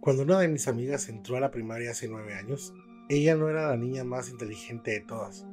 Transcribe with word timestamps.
Cuando 0.00 0.22
una 0.22 0.38
de 0.38 0.48
mis 0.48 0.66
amigas 0.66 1.10
entró 1.10 1.36
a 1.36 1.40
la 1.40 1.50
primaria 1.50 1.90
hace 1.90 2.08
nueve 2.08 2.34
años, 2.34 2.72
ella 3.10 3.34
no 3.34 3.50
era 3.50 3.68
la 3.68 3.76
niña 3.76 4.02
más 4.02 4.30
inteligente 4.30 4.92
de 4.92 5.00
todas. 5.00 5.46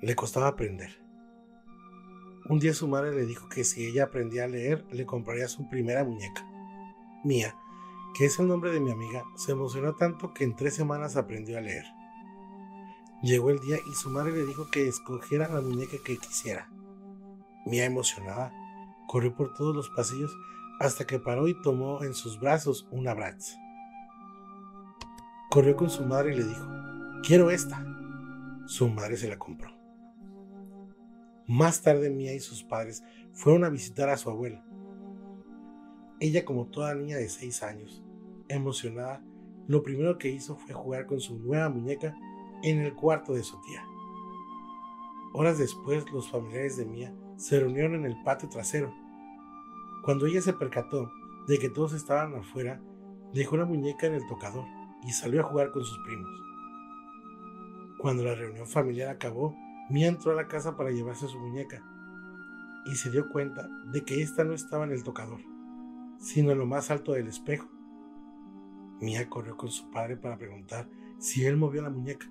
Le 0.00 0.16
costaba 0.16 0.48
aprender. 0.48 1.00
Un 2.48 2.58
día 2.58 2.74
su 2.74 2.88
madre 2.88 3.14
le 3.14 3.24
dijo 3.24 3.48
que 3.48 3.62
si 3.62 3.86
ella 3.86 4.04
aprendía 4.04 4.44
a 4.44 4.48
leer, 4.48 4.84
le 4.90 5.06
compraría 5.06 5.46
su 5.46 5.68
primera 5.68 6.02
muñeca. 6.02 6.44
Mía, 7.22 7.54
que 8.18 8.24
es 8.24 8.40
el 8.40 8.48
nombre 8.48 8.72
de 8.72 8.80
mi 8.80 8.90
amiga, 8.90 9.22
se 9.36 9.52
emocionó 9.52 9.94
tanto 9.94 10.34
que 10.34 10.42
en 10.42 10.56
tres 10.56 10.74
semanas 10.74 11.14
aprendió 11.16 11.56
a 11.56 11.60
leer. 11.60 11.84
Llegó 13.22 13.50
el 13.50 13.60
día 13.60 13.76
y 13.88 13.94
su 13.94 14.10
madre 14.10 14.32
le 14.32 14.44
dijo 14.44 14.68
que 14.72 14.88
escogiera 14.88 15.46
la 15.46 15.60
muñeca 15.60 15.98
que 16.04 16.18
quisiera. 16.18 16.68
Mía, 17.64 17.84
emocionada, 17.84 18.52
corrió 19.06 19.36
por 19.36 19.54
todos 19.54 19.76
los 19.76 19.88
pasillos 19.90 20.36
hasta 20.82 21.06
que 21.06 21.20
paró 21.20 21.46
y 21.46 21.54
tomó 21.62 22.02
en 22.02 22.12
sus 22.12 22.40
brazos 22.40 22.88
una 22.90 23.14
Bratz. 23.14 23.56
Corrió 25.48 25.76
con 25.76 25.88
su 25.88 26.04
madre 26.04 26.34
y 26.34 26.38
le 26.38 26.44
dijo, 26.44 26.66
quiero 27.22 27.50
esta. 27.50 27.86
Su 28.66 28.88
madre 28.88 29.16
se 29.16 29.28
la 29.28 29.38
compró. 29.38 29.70
Más 31.46 31.82
tarde 31.82 32.10
Mía 32.10 32.34
y 32.34 32.40
sus 32.40 32.64
padres 32.64 33.04
fueron 33.32 33.64
a 33.64 33.68
visitar 33.68 34.08
a 34.08 34.16
su 34.16 34.28
abuela. 34.28 34.64
Ella, 36.18 36.44
como 36.44 36.66
toda 36.66 36.94
niña 36.94 37.16
de 37.16 37.28
seis 37.28 37.62
años, 37.62 38.02
emocionada, 38.48 39.22
lo 39.68 39.84
primero 39.84 40.18
que 40.18 40.30
hizo 40.30 40.56
fue 40.56 40.74
jugar 40.74 41.06
con 41.06 41.20
su 41.20 41.38
nueva 41.38 41.68
muñeca 41.68 42.16
en 42.64 42.80
el 42.80 42.94
cuarto 42.94 43.34
de 43.34 43.44
su 43.44 43.60
tía. 43.60 43.84
Horas 45.32 45.58
después, 45.58 46.10
los 46.12 46.28
familiares 46.28 46.76
de 46.76 46.86
Mía 46.86 47.14
se 47.36 47.60
reunieron 47.60 47.94
en 47.94 48.04
el 48.04 48.20
patio 48.24 48.48
trasero. 48.48 49.01
Cuando 50.02 50.26
ella 50.26 50.42
se 50.42 50.52
percató 50.52 51.12
de 51.46 51.58
que 51.58 51.68
todos 51.68 51.92
estaban 51.92 52.34
afuera, 52.34 52.82
dejó 53.32 53.56
la 53.56 53.64
muñeca 53.64 54.06
en 54.06 54.14
el 54.14 54.26
tocador 54.26 54.64
y 55.06 55.12
salió 55.12 55.40
a 55.40 55.44
jugar 55.44 55.70
con 55.70 55.84
sus 55.84 55.98
primos. 56.04 56.30
Cuando 57.98 58.24
la 58.24 58.34
reunión 58.34 58.66
familiar 58.66 59.10
acabó, 59.10 59.54
Mia 59.90 60.08
entró 60.08 60.32
a 60.32 60.34
la 60.34 60.48
casa 60.48 60.76
para 60.76 60.90
llevarse 60.90 61.28
su 61.28 61.38
muñeca 61.38 61.84
y 62.86 62.96
se 62.96 63.10
dio 63.10 63.28
cuenta 63.28 63.68
de 63.92 64.04
que 64.04 64.22
ésta 64.22 64.42
no 64.42 64.54
estaba 64.54 64.84
en 64.84 64.90
el 64.90 65.04
tocador, 65.04 65.40
sino 66.18 66.50
en 66.50 66.58
lo 66.58 66.66
más 66.66 66.90
alto 66.90 67.12
del 67.12 67.28
espejo. 67.28 67.68
Mia 69.00 69.28
corrió 69.28 69.56
con 69.56 69.70
su 69.70 69.88
padre 69.90 70.16
para 70.16 70.36
preguntar 70.36 70.88
si 71.18 71.44
él 71.44 71.56
movió 71.56 71.82
la 71.82 71.90
muñeca. 71.90 72.26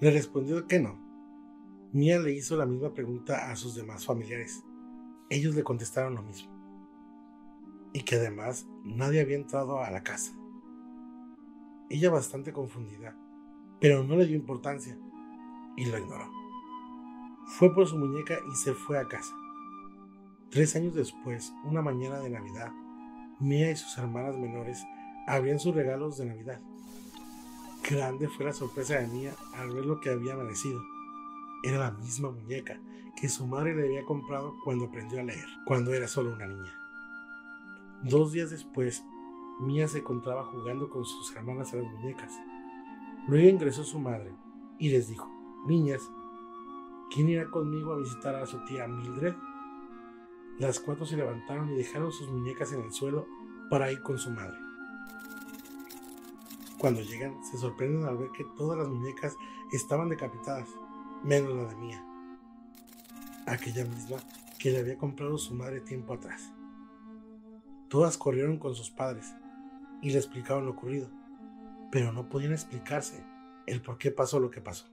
Le 0.00 0.10
respondió 0.10 0.66
que 0.66 0.80
no. 0.80 0.98
Mia 1.92 2.18
le 2.18 2.32
hizo 2.32 2.56
la 2.56 2.66
misma 2.66 2.92
pregunta 2.92 3.50
a 3.50 3.56
sus 3.56 3.74
demás 3.74 4.04
familiares. 4.04 4.64
Ellos 5.30 5.54
le 5.54 5.62
contestaron 5.62 6.16
lo 6.16 6.22
mismo. 6.22 6.50
Y 7.92 8.02
que 8.02 8.16
además 8.16 8.66
nadie 8.82 9.20
había 9.20 9.36
entrado 9.36 9.80
a 9.80 9.88
la 9.90 10.02
casa. 10.02 10.32
Ella 11.88 12.10
bastante 12.10 12.52
confundida, 12.52 13.16
pero 13.80 14.02
no 14.02 14.16
le 14.16 14.26
dio 14.26 14.34
importancia 14.34 14.98
y 15.76 15.86
lo 15.86 15.98
ignoró. 15.98 16.28
Fue 17.46 17.72
por 17.72 17.86
su 17.86 17.96
muñeca 17.96 18.38
y 18.52 18.56
se 18.56 18.74
fue 18.74 18.98
a 18.98 19.06
casa. 19.06 19.32
Tres 20.50 20.74
años 20.74 20.94
después, 20.94 21.52
una 21.64 21.80
mañana 21.80 22.18
de 22.18 22.30
Navidad, 22.30 22.72
Mia 23.38 23.70
y 23.70 23.76
sus 23.76 23.96
hermanas 23.98 24.36
menores 24.36 24.84
abrían 25.28 25.60
sus 25.60 25.74
regalos 25.74 26.18
de 26.18 26.26
Navidad. 26.26 26.60
Grande 27.88 28.28
fue 28.28 28.46
la 28.46 28.52
sorpresa 28.52 28.98
de 28.98 29.06
Mia 29.06 29.32
al 29.54 29.70
ver 29.70 29.86
lo 29.86 30.00
que 30.00 30.10
había 30.10 30.34
amanecido. 30.34 30.82
Era 31.62 31.78
la 31.78 31.90
misma 31.92 32.30
muñeca 32.30 32.80
que 33.20 33.28
su 33.28 33.46
madre 33.46 33.74
le 33.74 33.84
había 33.84 34.04
comprado 34.04 34.56
cuando 34.64 34.86
aprendió 34.86 35.20
a 35.20 35.24
leer, 35.24 35.46
cuando 35.66 35.92
era 35.92 36.08
solo 36.08 36.32
una 36.32 36.46
niña. 36.46 36.72
Dos 38.02 38.32
días 38.32 38.48
después, 38.48 39.04
Mia 39.60 39.86
se 39.88 39.98
encontraba 39.98 40.44
jugando 40.44 40.88
con 40.88 41.04
sus 41.04 41.36
hermanas 41.36 41.72
a 41.72 41.76
las 41.76 41.92
muñecas. 41.92 42.32
Luego 43.28 43.48
ingresó 43.50 43.84
su 43.84 43.98
madre 43.98 44.34
y 44.78 44.88
les 44.88 45.08
dijo, 45.08 45.30
Niñas, 45.66 46.00
¿quién 47.12 47.28
irá 47.28 47.50
conmigo 47.50 47.92
a 47.92 47.98
visitar 47.98 48.34
a 48.36 48.46
su 48.46 48.64
tía 48.64 48.88
Mildred? 48.88 49.34
Las 50.58 50.80
cuatro 50.80 51.04
se 51.04 51.18
levantaron 51.18 51.70
y 51.70 51.76
dejaron 51.76 52.12
sus 52.12 52.30
muñecas 52.30 52.72
en 52.72 52.80
el 52.80 52.92
suelo 52.92 53.26
para 53.68 53.92
ir 53.92 54.00
con 54.00 54.18
su 54.18 54.30
madre. 54.30 54.56
Cuando 56.78 57.02
llegan, 57.02 57.44
se 57.44 57.58
sorprenden 57.58 58.06
al 58.06 58.16
ver 58.16 58.30
que 58.30 58.46
todas 58.56 58.78
las 58.78 58.88
muñecas 58.88 59.36
estaban 59.72 60.08
decapitadas, 60.08 60.70
menos 61.22 61.54
la 61.54 61.64
de 61.64 61.76
Mía, 61.76 62.02
aquella 63.52 63.84
misma 63.84 64.18
que 64.58 64.70
le 64.70 64.78
había 64.78 64.98
comprado 64.98 65.38
su 65.38 65.54
madre 65.54 65.80
tiempo 65.80 66.14
atrás. 66.14 66.52
Todas 67.88 68.16
corrieron 68.16 68.58
con 68.58 68.74
sus 68.74 68.90
padres 68.90 69.34
y 70.02 70.10
le 70.10 70.18
explicaron 70.18 70.66
lo 70.66 70.72
ocurrido, 70.72 71.08
pero 71.90 72.12
no 72.12 72.28
podían 72.28 72.52
explicarse 72.52 73.24
el 73.66 73.82
por 73.82 73.98
qué 73.98 74.10
pasó 74.10 74.38
lo 74.38 74.50
que 74.50 74.60
pasó. 74.60 74.86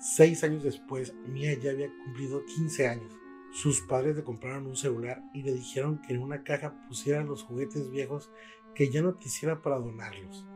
Seis 0.00 0.44
años 0.44 0.62
después, 0.62 1.14
Mia 1.26 1.58
ya 1.58 1.70
había 1.70 1.88
cumplido 2.04 2.44
15 2.44 2.88
años. 2.88 3.12
Sus 3.50 3.80
padres 3.80 4.14
le 4.14 4.22
compraron 4.22 4.66
un 4.66 4.76
celular 4.76 5.22
y 5.32 5.42
le 5.42 5.52
dijeron 5.52 6.00
que 6.02 6.12
en 6.12 6.22
una 6.22 6.44
caja 6.44 6.74
pusiera 6.86 7.24
los 7.24 7.42
juguetes 7.42 7.90
viejos 7.90 8.30
que 8.74 8.90
ya 8.90 9.02
no 9.02 9.18
quisiera 9.18 9.62
para 9.62 9.78
donarlos. 9.78 10.46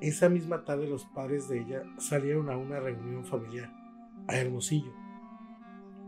Esa 0.00 0.28
misma 0.28 0.64
tarde 0.64 0.88
los 0.88 1.04
padres 1.04 1.48
de 1.48 1.60
ella 1.60 1.82
salieron 1.98 2.50
a 2.50 2.56
una 2.56 2.80
reunión 2.80 3.24
familiar, 3.24 3.72
a 4.26 4.36
Hermosillo, 4.36 4.92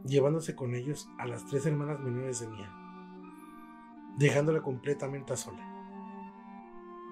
llevándose 0.05 0.55
con 0.55 0.75
ellos 0.75 1.09
a 1.19 1.27
las 1.27 1.47
tres 1.47 1.67
hermanas 1.67 2.01
menores 2.01 2.41
de 2.41 2.49
Mia, 2.49 2.71
dejándola 4.17 4.63
completamente 4.63 5.33
a 5.33 5.37
sola. 5.37 5.67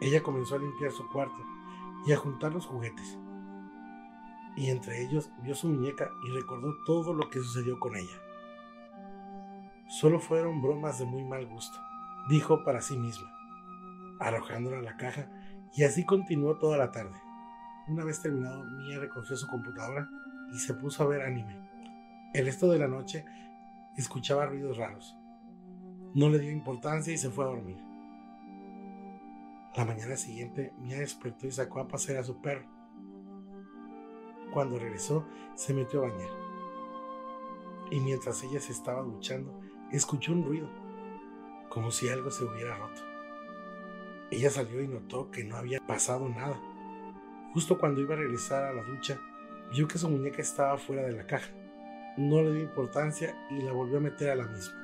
Ella 0.00 0.22
comenzó 0.22 0.56
a 0.56 0.58
limpiar 0.58 0.92
su 0.92 1.08
cuarto 1.08 1.42
y 2.06 2.12
a 2.12 2.16
juntar 2.16 2.52
los 2.52 2.66
juguetes 2.66 3.18
y 4.58 4.70
entre 4.70 5.00
ellos 5.04 5.30
vio 5.44 5.54
su 5.54 5.68
muñeca 5.68 6.10
y 6.26 6.32
recordó 6.32 6.74
todo 6.84 7.14
lo 7.14 7.30
que 7.30 7.38
sucedió 7.38 7.78
con 7.78 7.94
ella. 7.94 8.20
Solo 9.88 10.18
fueron 10.18 10.60
bromas 10.60 10.98
de 10.98 11.04
muy 11.04 11.22
mal 11.22 11.46
gusto, 11.46 11.78
dijo 12.28 12.64
para 12.64 12.80
sí 12.80 12.98
misma, 12.98 13.30
arrojándola 14.18 14.78
a 14.78 14.82
la 14.82 14.96
caja 14.96 15.30
y 15.76 15.84
así 15.84 16.04
continuó 16.04 16.58
toda 16.58 16.76
la 16.76 16.90
tarde. 16.90 17.14
Una 17.86 18.04
vez 18.04 18.20
terminado, 18.20 18.64
Mia 18.64 18.98
recogió 18.98 19.36
su 19.36 19.46
computadora 19.46 20.10
y 20.52 20.58
se 20.58 20.74
puso 20.74 21.04
a 21.04 21.06
ver 21.06 21.22
anime. 21.22 21.67
El 22.34 22.44
resto 22.44 22.70
de 22.70 22.78
la 22.78 22.88
noche 22.88 23.24
escuchaba 23.96 24.44
ruidos 24.44 24.76
raros. 24.76 25.16
No 26.14 26.28
le 26.28 26.38
dio 26.38 26.50
importancia 26.50 27.12
y 27.12 27.16
se 27.16 27.30
fue 27.30 27.44
a 27.44 27.48
dormir. 27.48 27.78
La 29.74 29.86
mañana 29.86 30.14
siguiente, 30.16 30.74
Mia 30.78 30.98
despertó 30.98 31.46
y 31.46 31.52
sacó 31.52 31.80
a 31.80 31.88
pasear 31.88 32.18
a 32.18 32.24
su 32.24 32.42
perro. 32.42 32.68
Cuando 34.52 34.78
regresó, 34.78 35.26
se 35.54 35.72
metió 35.72 36.04
a 36.04 36.10
bañar. 36.10 36.30
Y 37.90 38.00
mientras 38.00 38.42
ella 38.44 38.60
se 38.60 38.72
estaba 38.72 39.00
duchando, 39.00 39.58
escuchó 39.90 40.32
un 40.32 40.44
ruido, 40.44 40.68
como 41.70 41.90
si 41.90 42.10
algo 42.10 42.30
se 42.30 42.44
hubiera 42.44 42.76
roto. 42.76 43.00
Ella 44.30 44.50
salió 44.50 44.82
y 44.82 44.88
notó 44.88 45.30
que 45.30 45.44
no 45.44 45.56
había 45.56 45.80
pasado 45.80 46.28
nada. 46.28 46.60
Justo 47.54 47.78
cuando 47.78 48.02
iba 48.02 48.14
a 48.14 48.18
regresar 48.18 48.64
a 48.64 48.74
la 48.74 48.82
ducha, 48.82 49.18
vio 49.72 49.88
que 49.88 49.96
su 49.96 50.10
muñeca 50.10 50.42
estaba 50.42 50.76
fuera 50.76 51.02
de 51.04 51.12
la 51.12 51.26
caja. 51.26 51.50
No 52.18 52.42
le 52.42 52.52
dio 52.52 52.62
importancia 52.64 53.32
y 53.48 53.62
la 53.62 53.70
volvió 53.70 53.98
a 53.98 54.00
meter 54.00 54.30
a 54.30 54.34
la 54.34 54.48
misma. 54.48 54.74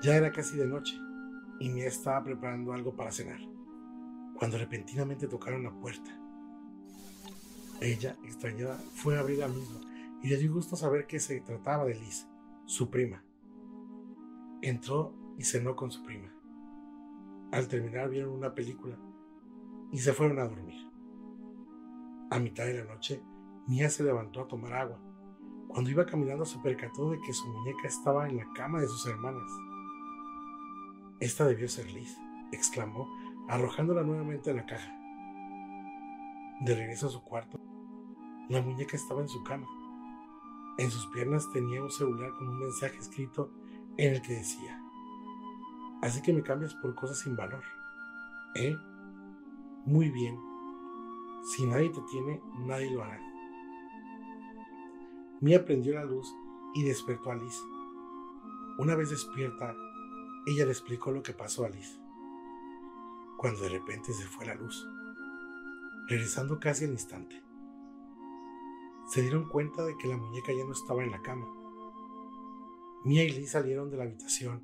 Ya 0.00 0.16
era 0.16 0.32
casi 0.32 0.56
de 0.56 0.66
noche 0.66 0.98
y 1.60 1.68
Mia 1.68 1.86
estaba 1.86 2.24
preparando 2.24 2.72
algo 2.72 2.96
para 2.96 3.12
cenar, 3.12 3.38
cuando 4.38 4.56
repentinamente 4.56 5.28
tocaron 5.28 5.62
la 5.62 5.78
puerta. 5.78 6.10
Ella, 7.82 8.16
extrañada, 8.24 8.78
fue 8.94 9.18
a 9.18 9.20
abrir 9.20 9.40
la 9.40 9.48
misma 9.48 9.78
y 10.22 10.28
le 10.28 10.38
dio 10.38 10.54
gusto 10.54 10.74
saber 10.74 11.06
que 11.06 11.20
se 11.20 11.38
trataba 11.42 11.84
de 11.84 11.96
Liz, 11.96 12.26
su 12.64 12.88
prima. 12.88 13.22
Entró 14.62 15.12
y 15.36 15.44
cenó 15.44 15.76
con 15.76 15.92
su 15.92 16.02
prima. 16.02 16.32
Al 17.52 17.68
terminar 17.68 18.08
vieron 18.08 18.32
una 18.32 18.54
película 18.54 18.96
y 19.92 19.98
se 19.98 20.14
fueron 20.14 20.38
a 20.38 20.48
dormir. 20.48 20.88
A 22.30 22.38
mitad 22.38 22.64
de 22.64 22.82
la 22.82 22.84
noche, 22.84 23.22
Mia 23.66 23.90
se 23.90 24.02
levantó 24.02 24.40
a 24.40 24.48
tomar 24.48 24.72
agua. 24.72 25.13
Cuando 25.74 25.90
iba 25.90 26.06
caminando 26.06 26.44
se 26.44 26.60
percató 26.60 27.10
de 27.10 27.20
que 27.20 27.32
su 27.32 27.48
muñeca 27.48 27.88
estaba 27.88 28.28
en 28.28 28.36
la 28.36 28.48
cama 28.52 28.80
de 28.80 28.86
sus 28.86 29.04
hermanas. 29.06 29.50
Esta 31.18 31.44
debió 31.46 31.68
ser 31.68 31.90
Liz, 31.90 32.16
exclamó, 32.52 33.08
arrojándola 33.48 34.04
nuevamente 34.04 34.52
a 34.52 34.54
la 34.54 34.66
caja. 34.66 34.96
De 36.60 36.76
regreso 36.76 37.08
a 37.08 37.10
su 37.10 37.24
cuarto, 37.24 37.58
la 38.48 38.62
muñeca 38.62 38.96
estaba 38.96 39.20
en 39.20 39.28
su 39.28 39.42
cama. 39.42 39.66
En 40.78 40.92
sus 40.92 41.08
piernas 41.08 41.50
tenía 41.52 41.82
un 41.82 41.90
celular 41.90 42.30
con 42.38 42.50
un 42.50 42.60
mensaje 42.60 42.96
escrito 42.98 43.50
en 43.96 44.14
el 44.14 44.22
que 44.22 44.34
decía, 44.34 44.80
así 46.02 46.22
que 46.22 46.32
me 46.32 46.44
cambias 46.44 46.74
por 46.76 46.94
cosas 46.94 47.18
sin 47.18 47.34
valor. 47.34 47.64
¿Eh? 48.54 48.76
Muy 49.86 50.08
bien. 50.08 50.38
Si 51.42 51.66
nadie 51.66 51.90
te 51.90 52.00
tiene, 52.12 52.40
nadie 52.60 52.92
lo 52.92 53.02
hará. 53.02 53.33
Mia 55.44 55.62
prendió 55.62 55.92
la 55.92 56.06
luz 56.06 56.34
y 56.72 56.84
despertó 56.84 57.30
a 57.30 57.34
Liz. 57.34 57.62
Una 58.78 58.94
vez 58.94 59.10
despierta, 59.10 59.76
ella 60.46 60.64
le 60.64 60.70
explicó 60.70 61.10
lo 61.10 61.22
que 61.22 61.34
pasó 61.34 61.66
a 61.66 61.68
Liz. 61.68 62.00
cuando 63.36 63.60
de 63.60 63.68
repente 63.68 64.14
se 64.14 64.24
fue 64.24 64.46
la 64.46 64.54
luz, 64.54 64.88
regresando 66.08 66.58
casi 66.58 66.86
al 66.86 66.92
instante. 66.92 67.42
Se 69.06 69.20
dieron 69.20 69.50
cuenta 69.50 69.84
de 69.84 69.98
que 69.98 70.08
la 70.08 70.16
muñeca 70.16 70.50
ya 70.56 70.64
no 70.64 70.72
estaba 70.72 71.04
en 71.04 71.10
la 71.10 71.20
cama. 71.20 71.46
Mia 73.04 73.22
y 73.22 73.28
Liz 73.28 73.50
salieron 73.50 73.90
de 73.90 73.98
la 73.98 74.04
habitación 74.04 74.62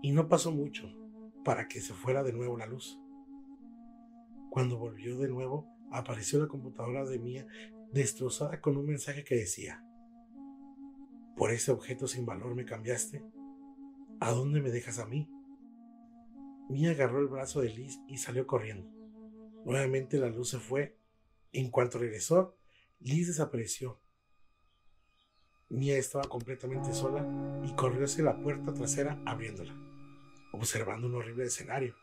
y 0.00 0.12
no 0.12 0.26
pasó 0.26 0.52
mucho 0.52 0.90
para 1.44 1.68
que 1.68 1.82
se 1.82 1.92
fuera 1.92 2.22
de 2.22 2.32
nuevo 2.32 2.56
la 2.56 2.64
luz. 2.64 2.98
Cuando 4.48 4.78
volvió 4.78 5.18
de 5.18 5.28
nuevo, 5.28 5.66
apareció 5.92 6.40
la 6.40 6.48
computadora 6.48 7.04
de 7.04 7.18
Mia 7.18 7.46
destrozada 7.92 8.60
con 8.60 8.76
un 8.76 8.86
mensaje 8.86 9.24
que 9.24 9.36
decía, 9.36 9.84
por 11.36 11.52
ese 11.52 11.72
objeto 11.72 12.06
sin 12.06 12.26
valor 12.26 12.54
me 12.54 12.64
cambiaste, 12.64 13.24
¿a 14.20 14.30
dónde 14.30 14.60
me 14.60 14.70
dejas 14.70 14.98
a 14.98 15.06
mí? 15.06 15.28
Mia 16.68 16.90
agarró 16.90 17.18
el 17.20 17.28
brazo 17.28 17.62
de 17.62 17.70
Liz 17.70 17.98
y 18.06 18.18
salió 18.18 18.46
corriendo. 18.46 18.88
Nuevamente 19.64 20.18
la 20.18 20.28
luz 20.28 20.50
se 20.50 20.60
fue. 20.60 20.96
En 21.52 21.70
cuanto 21.70 21.98
regresó, 21.98 22.56
Liz 23.00 23.26
desapareció. 23.26 24.00
Mia 25.68 25.96
estaba 25.96 26.28
completamente 26.28 26.92
sola 26.92 27.26
y 27.64 27.72
corrió 27.74 28.04
hacia 28.04 28.24
la 28.24 28.40
puerta 28.40 28.72
trasera 28.72 29.20
abriéndola, 29.24 29.74
observando 30.52 31.06
un 31.06 31.14
horrible 31.14 31.44
escenario. 31.44 31.94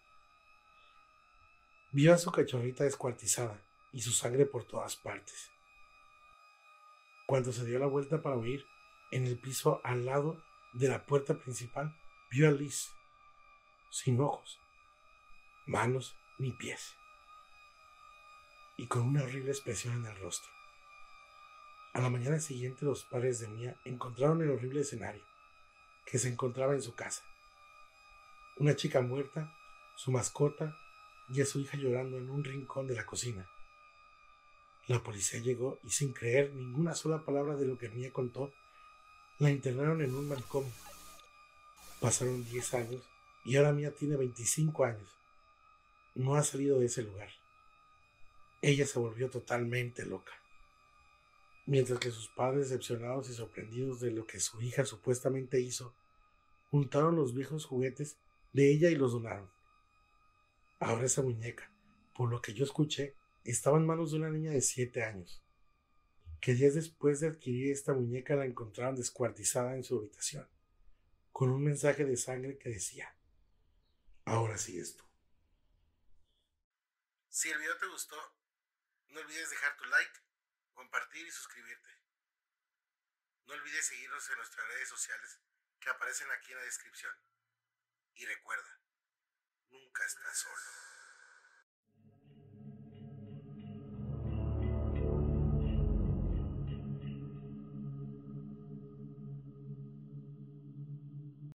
Vio 1.93 2.13
a 2.13 2.17
su 2.17 2.31
cachorrita 2.31 2.83
descuartizada 2.83 3.61
y 3.93 4.01
su 4.01 4.11
sangre 4.11 4.45
por 4.45 4.65
todas 4.65 4.95
partes. 4.97 5.49
Cuando 7.27 7.51
se 7.51 7.65
dio 7.65 7.77
la 7.77 7.87
vuelta 7.87 8.21
para 8.21 8.37
huir, 8.37 8.65
en 9.11 9.27
el 9.27 9.37
piso 9.37 9.81
al 9.83 10.05
lado 10.05 10.41
de 10.71 10.87
la 10.87 11.05
puerta 11.05 11.37
principal, 11.37 11.93
vio 12.31 12.47
a 12.47 12.51
Liz, 12.51 12.89
sin 13.89 14.21
ojos, 14.21 14.61
manos 15.65 16.15
ni 16.37 16.53
pies, 16.53 16.95
y 18.77 18.87
con 18.87 19.01
una 19.01 19.23
horrible 19.23 19.51
expresión 19.51 19.97
en 19.97 20.05
el 20.05 20.17
rostro. 20.21 20.49
A 21.91 21.99
la 21.99 22.09
mañana 22.09 22.39
siguiente 22.39 22.85
los 22.85 23.03
padres 23.03 23.41
de 23.41 23.49
Mia 23.49 23.75
encontraron 23.83 24.41
el 24.41 24.51
horrible 24.51 24.79
escenario 24.79 25.25
que 26.05 26.19
se 26.19 26.29
encontraba 26.29 26.75
en 26.75 26.81
su 26.81 26.95
casa. 26.95 27.23
Una 28.55 28.77
chica 28.77 29.01
muerta, 29.01 29.53
su 29.97 30.11
mascota 30.11 30.77
y 31.27 31.41
a 31.41 31.45
su 31.45 31.59
hija 31.59 31.75
llorando 31.75 32.17
en 32.17 32.29
un 32.29 32.45
rincón 32.45 32.87
de 32.87 32.95
la 32.95 33.05
cocina. 33.05 33.49
La 34.87 35.03
policía 35.03 35.41
llegó 35.41 35.79
y 35.83 35.89
sin 35.89 36.13
creer 36.13 36.53
ninguna 36.53 36.95
sola 36.95 37.25
palabra 37.25 37.55
de 37.55 37.65
lo 37.65 37.77
que 37.77 37.89
Mia 37.89 38.11
contó, 38.11 38.53
la 39.37 39.51
internaron 39.51 40.01
en 40.01 40.15
un 40.15 40.29
manicomio. 40.29 40.71
Pasaron 41.99 42.45
10 42.45 42.73
años 42.75 43.03
y 43.43 43.57
ahora 43.57 43.73
Mia 43.73 43.91
tiene 43.91 44.15
25 44.15 44.85
años. 44.85 45.09
No 46.15 46.35
ha 46.35 46.43
salido 46.43 46.79
de 46.79 46.85
ese 46.85 47.03
lugar. 47.03 47.29
Ella 48.61 48.85
se 48.87 48.97
volvió 48.97 49.29
totalmente 49.29 50.05
loca. 50.05 50.31
Mientras 51.65 51.99
que 51.99 52.09
sus 52.09 52.29
padres, 52.29 52.69
decepcionados 52.69 53.29
y 53.29 53.33
sorprendidos 53.33 53.99
de 53.99 54.11
lo 54.11 54.25
que 54.25 54.39
su 54.39 54.61
hija 54.61 54.85
supuestamente 54.85 55.59
hizo, 55.59 55.93
juntaron 56.71 57.17
los 57.17 57.35
viejos 57.35 57.65
juguetes 57.65 58.17
de 58.53 58.71
ella 58.71 58.89
y 58.89 58.95
los 58.95 59.11
donaron. 59.11 59.49
Ahora 60.79 61.05
esa 61.05 61.21
muñeca, 61.21 61.69
por 62.15 62.29
lo 62.29 62.41
que 62.41 62.53
yo 62.53 62.63
escuché, 62.63 63.15
estaba 63.51 63.77
en 63.77 63.85
manos 63.85 64.11
de 64.11 64.17
una 64.17 64.29
niña 64.29 64.51
de 64.51 64.61
siete 64.61 65.03
años, 65.03 65.43
que 66.39 66.53
días 66.53 66.75
después 66.75 67.19
de 67.19 67.27
adquirir 67.27 67.71
esta 67.71 67.93
muñeca 67.93 68.35
la 68.35 68.45
encontraron 68.45 68.95
descuartizada 68.95 69.75
en 69.75 69.83
su 69.83 69.97
habitación, 69.97 70.49
con 71.31 71.49
un 71.51 71.63
mensaje 71.63 72.05
de 72.05 72.17
sangre 72.17 72.57
que 72.57 72.69
decía, 72.69 73.15
ahora 74.25 74.57
sí 74.57 74.81
tú. 74.95 75.03
Si 77.29 77.49
el 77.49 77.59
video 77.59 77.77
te 77.77 77.87
gustó, 77.87 78.17
no 79.09 79.19
olvides 79.19 79.49
dejar 79.49 79.77
tu 79.77 79.85
like, 79.85 80.19
compartir 80.73 81.25
y 81.25 81.31
suscribirte. 81.31 81.89
No 83.45 83.53
olvides 83.53 83.85
seguirnos 83.85 84.29
en 84.29 84.37
nuestras 84.37 84.67
redes 84.67 84.89
sociales 84.89 85.39
que 85.79 85.89
aparecen 85.89 86.29
aquí 86.31 86.51
en 86.51 86.57
la 86.57 86.65
descripción. 86.65 87.13
Y 88.15 88.25
recuerda, 88.25 88.81
nunca 89.69 90.05
estás 90.05 90.37
solo. 90.37 90.76